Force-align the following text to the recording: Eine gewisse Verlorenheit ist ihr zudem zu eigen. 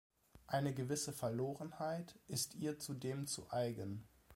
Eine 0.47 0.73
gewisse 0.73 1.13
Verlorenheit 1.13 2.17
ist 2.25 2.55
ihr 2.55 2.79
zudem 2.79 3.27
zu 3.27 3.51
eigen. 3.51 4.07